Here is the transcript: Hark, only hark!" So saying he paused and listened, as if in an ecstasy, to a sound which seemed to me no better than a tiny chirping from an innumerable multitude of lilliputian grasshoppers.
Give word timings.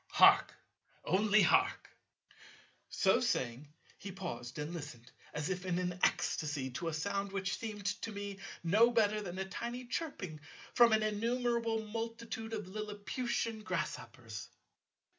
Hark, 0.13 0.55
only 1.05 1.43
hark!" 1.43 1.91
So 2.89 3.19
saying 3.19 3.71
he 3.99 4.11
paused 4.11 4.57
and 4.57 4.73
listened, 4.73 5.11
as 5.31 5.51
if 5.51 5.63
in 5.63 5.77
an 5.77 5.99
ecstasy, 6.03 6.71
to 6.71 6.87
a 6.87 6.93
sound 6.95 7.31
which 7.31 7.59
seemed 7.59 7.85
to 8.01 8.11
me 8.11 8.39
no 8.63 8.89
better 8.89 9.21
than 9.21 9.37
a 9.37 9.45
tiny 9.45 9.85
chirping 9.85 10.39
from 10.73 10.91
an 10.91 11.03
innumerable 11.03 11.83
multitude 11.83 12.53
of 12.53 12.67
lilliputian 12.67 13.61
grasshoppers. 13.61 14.49